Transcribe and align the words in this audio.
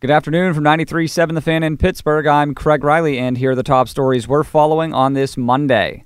Good 0.00 0.12
afternoon 0.12 0.54
from 0.54 0.62
93.7 0.62 1.34
The 1.34 1.40
Fan 1.40 1.64
in 1.64 1.76
Pittsburgh. 1.76 2.24
I'm 2.28 2.54
Craig 2.54 2.84
Riley, 2.84 3.18
and 3.18 3.36
here 3.36 3.50
are 3.50 3.56
the 3.56 3.64
top 3.64 3.88
stories 3.88 4.28
we're 4.28 4.44
following 4.44 4.94
on 4.94 5.14
this 5.14 5.36
Monday. 5.36 6.04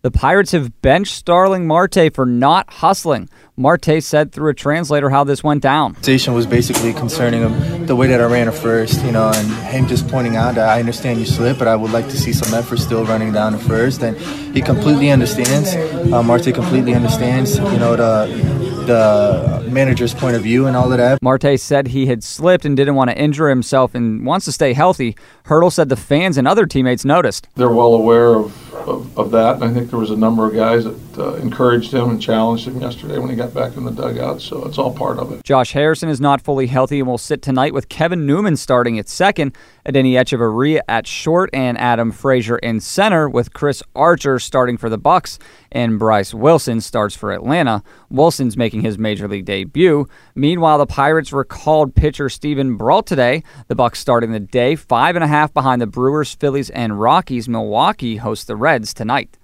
The 0.00 0.10
Pirates 0.10 0.52
have 0.52 0.80
benched 0.80 1.14
Starling 1.14 1.66
Marte 1.66 2.14
for 2.14 2.24
not 2.24 2.72
hustling. 2.72 3.28
Marte 3.54 4.02
said 4.02 4.32
through 4.32 4.48
a 4.48 4.54
translator 4.54 5.10
how 5.10 5.24
this 5.24 5.44
went 5.44 5.62
down. 5.62 5.94
Station 6.02 6.32
was 6.32 6.46
basically 6.46 6.94
concerning 6.94 7.42
him 7.42 7.86
the 7.86 7.94
way 7.94 8.06
that 8.06 8.20
I 8.22 8.24
ran 8.24 8.48
at 8.48 8.54
first, 8.54 9.04
you 9.04 9.12
know, 9.12 9.30
and 9.34 9.52
him 9.66 9.88
just 9.88 10.08
pointing 10.08 10.36
out 10.36 10.54
that 10.54 10.66
I 10.70 10.80
understand 10.80 11.20
you 11.20 11.26
slip, 11.26 11.58
but 11.58 11.68
I 11.68 11.76
would 11.76 11.90
like 11.90 12.06
to 12.06 12.16
see 12.16 12.32
some 12.32 12.54
effort 12.54 12.78
still 12.78 13.04
running 13.04 13.32
down 13.32 13.52
the 13.52 13.58
first. 13.58 14.02
And 14.02 14.16
he 14.56 14.62
completely 14.62 15.10
understands. 15.10 15.74
Uh, 15.74 16.22
Marte 16.22 16.54
completely 16.54 16.94
understands, 16.94 17.58
you 17.58 17.78
know, 17.78 17.94
the 17.94 18.53
the 18.86 19.66
manager's 19.70 20.14
point 20.14 20.36
of 20.36 20.42
view 20.42 20.66
and 20.66 20.76
all 20.76 20.90
of 20.90 20.98
that. 20.98 21.22
Marte 21.22 21.58
said 21.58 21.88
he 21.88 22.06
had 22.06 22.22
slipped 22.22 22.64
and 22.64 22.76
didn't 22.76 22.94
want 22.94 23.10
to 23.10 23.18
injure 23.18 23.48
himself 23.48 23.94
and 23.94 24.24
wants 24.24 24.44
to 24.46 24.52
stay 24.52 24.72
healthy. 24.72 25.16
Hurdle 25.44 25.70
said 25.70 25.88
the 25.88 25.96
fans 25.96 26.36
and 26.36 26.46
other 26.46 26.66
teammates 26.66 27.04
noticed. 27.04 27.48
They're 27.56 27.68
well 27.68 27.94
aware 27.94 28.34
of, 28.34 28.74
of, 28.88 29.18
of 29.18 29.30
that, 29.32 29.56
and 29.56 29.64
I 29.64 29.72
think 29.72 29.90
there 29.90 29.98
was 29.98 30.10
a 30.10 30.16
number 30.16 30.46
of 30.46 30.54
guys 30.54 30.84
that 30.84 31.13
uh, 31.18 31.34
encouraged 31.34 31.92
him 31.92 32.10
and 32.10 32.20
challenged 32.20 32.66
him 32.66 32.80
yesterday 32.80 33.18
when 33.18 33.30
he 33.30 33.36
got 33.36 33.54
back 33.54 33.76
in 33.76 33.84
the 33.84 33.90
dugout, 33.90 34.40
so 34.40 34.64
it's 34.64 34.78
all 34.78 34.94
part 34.94 35.18
of 35.18 35.32
it. 35.32 35.42
Josh 35.44 35.72
Harrison 35.72 36.08
is 36.08 36.20
not 36.20 36.40
fully 36.40 36.66
healthy 36.66 37.00
and 37.00 37.08
will 37.08 37.18
sit 37.18 37.42
tonight 37.42 37.74
with 37.74 37.88
Kevin 37.88 38.26
Newman 38.26 38.56
starting 38.56 38.98
at 38.98 39.08
second, 39.08 39.56
Adeiny 39.86 40.12
Hechavarria 40.12 40.80
at 40.88 41.06
short, 41.06 41.50
and 41.52 41.78
Adam 41.78 42.10
Frazier 42.10 42.58
in 42.58 42.80
center, 42.80 43.28
with 43.28 43.52
Chris 43.52 43.82
Archer 43.94 44.38
starting 44.38 44.76
for 44.76 44.88
the 44.88 44.98
Bucs 44.98 45.38
and 45.72 45.98
Bryce 45.98 46.32
Wilson 46.32 46.80
starts 46.80 47.16
for 47.16 47.32
Atlanta. 47.32 47.82
Wilson's 48.10 48.56
making 48.56 48.82
his 48.82 48.96
major 48.96 49.26
league 49.26 49.44
debut. 49.44 50.06
Meanwhile, 50.34 50.78
the 50.78 50.86
Pirates 50.86 51.32
recalled 51.32 51.94
pitcher 51.94 52.28
Steven 52.28 52.76
Brault 52.76 53.06
today. 53.06 53.42
The 53.66 53.76
Bucs 53.76 53.96
starting 53.96 54.32
the 54.32 54.40
day 54.40 54.76
five 54.76 55.16
and 55.16 55.24
a 55.24 55.28
half 55.28 55.52
behind 55.52 55.82
the 55.82 55.86
Brewers, 55.86 56.34
Phillies, 56.34 56.70
and 56.70 57.00
Rockies. 57.00 57.48
Milwaukee 57.48 58.16
hosts 58.16 58.44
the 58.44 58.56
Reds 58.56 58.94
tonight. 58.94 59.36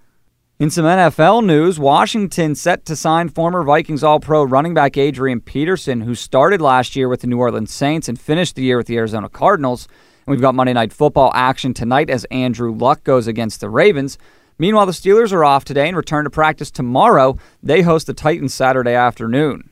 In 0.61 0.69
some 0.69 0.85
NFL 0.85 1.47
news, 1.47 1.79
Washington 1.79 2.55
set 2.55 2.85
to 2.85 2.95
sign 2.95 3.31
former 3.31 3.63
Vikings 3.63 4.05
All 4.05 4.21
Pro 4.21 4.43
running 4.43 4.75
back 4.75 4.99
Adrian 4.99 5.41
Peterson, 5.41 6.03
who 6.03 6.15
started 6.15 6.61
last 6.61 6.95
year 6.95 7.09
with 7.09 7.23
the 7.23 7.27
New 7.29 7.39
Orleans 7.39 7.73
Saints 7.73 8.11
and 8.11 8.21
finished 8.21 8.57
the 8.57 8.63
year 8.63 8.77
with 8.77 8.87
the 8.87 8.99
Arizona 8.99 9.31
Cardinals. 9.31 9.89
And 10.27 10.33
we've 10.33 10.43
got 10.43 10.55
Monday 10.55 10.75
Night 10.75 10.93
Football 10.93 11.33
action 11.35 11.73
tonight 11.73 12.11
as 12.11 12.27
Andrew 12.27 12.75
Luck 12.75 13.05
goes 13.05 13.27
against 13.27 13.61
the 13.61 13.71
Ravens. 13.71 14.19
Meanwhile, 14.59 14.85
the 14.85 14.93
Steelers 14.93 15.33
are 15.33 15.47
off 15.47 15.65
today 15.65 15.89
and 15.89 15.97
return 15.97 16.25
to 16.25 16.31
practice 16.31 16.71
tomorrow. 16.71 17.39
They 17.63 17.81
host 17.81 18.07
the 18.07 18.13
Titans 18.13 18.53
Saturday 18.53 18.93
afternoon. 18.93 19.70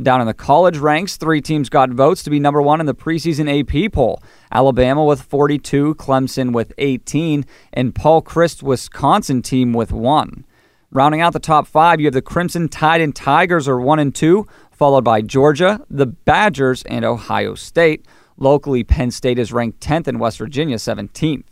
Down 0.00 0.20
in 0.20 0.26
the 0.26 0.34
college 0.34 0.76
ranks, 0.76 1.16
three 1.16 1.40
teams 1.40 1.70
got 1.70 1.88
votes 1.88 2.22
to 2.24 2.30
be 2.30 2.38
number 2.38 2.60
one 2.60 2.80
in 2.80 2.86
the 2.86 2.94
preseason 2.94 3.48
AP 3.48 3.92
poll 3.92 4.22
Alabama 4.52 5.02
with 5.02 5.22
42, 5.22 5.94
Clemson 5.94 6.52
with 6.52 6.74
18, 6.76 7.46
and 7.72 7.94
Paul 7.94 8.20
Chryst 8.20 8.62
Wisconsin 8.62 9.40
team 9.40 9.72
with 9.72 9.92
one. 9.92 10.44
Rounding 10.90 11.22
out 11.22 11.32
the 11.32 11.38
top 11.38 11.66
five, 11.66 11.98
you 11.98 12.06
have 12.06 12.14
the 12.14 12.20
Crimson 12.20 12.68
Tide 12.68 13.00
and 13.00 13.16
Tigers 13.16 13.66
are 13.66 13.80
one 13.80 13.98
and 13.98 14.14
two, 14.14 14.46
followed 14.70 15.04
by 15.04 15.22
Georgia, 15.22 15.80
the 15.88 16.06
Badgers, 16.06 16.82
and 16.82 17.04
Ohio 17.04 17.54
State. 17.54 18.06
Locally, 18.36 18.84
Penn 18.84 19.10
State 19.10 19.38
is 19.38 19.50
ranked 19.50 19.80
10th 19.80 20.08
and 20.08 20.20
West 20.20 20.36
Virginia 20.36 20.76
17th. 20.76 21.44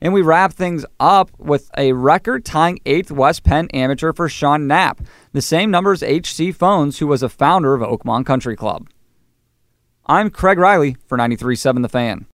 And 0.00 0.12
we 0.12 0.22
wrap 0.22 0.52
things 0.52 0.84
up 1.00 1.30
with 1.38 1.70
a 1.76 1.92
record 1.92 2.44
tying 2.44 2.78
eighth 2.86 3.10
West 3.10 3.44
Penn 3.44 3.68
amateur 3.72 4.12
for 4.12 4.28
Sean 4.28 4.66
Knapp, 4.66 5.00
the 5.32 5.42
same 5.42 5.70
number 5.70 5.92
as 5.92 6.02
H.C. 6.02 6.52
Fownes, 6.52 6.98
who 6.98 7.06
was 7.06 7.22
a 7.22 7.28
founder 7.28 7.74
of 7.74 7.80
Oakmont 7.80 8.26
Country 8.26 8.56
Club. 8.56 8.88
I'm 10.06 10.30
Craig 10.30 10.58
Riley 10.58 10.96
for 11.06 11.18
93.7 11.18 11.82
The 11.82 11.88
Fan. 11.88 12.24